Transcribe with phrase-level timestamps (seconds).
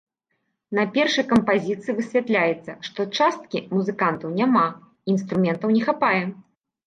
[0.77, 4.63] На першай кампазіцыі высвятляецца, што часткі музыкантаў няма,
[5.13, 6.23] інструментаў не хапае.